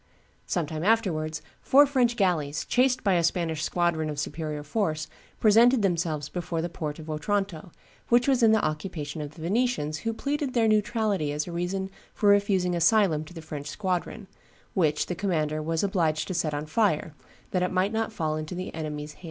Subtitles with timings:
[0.47, 5.07] Some time afterwards, four French galleys, chased by a Spanish squadron of superior force,
[5.39, 7.71] presented themselves before the port of Otranto,
[8.09, 11.91] which was in the occupation of the Venetians, who pleaded their neutrality as a reason
[12.15, 14.25] for refusing asylum to the French squadron,
[14.73, 17.13] which the commander was obliged to set on fire
[17.51, 19.19] that it might not fall into he enemy's hands."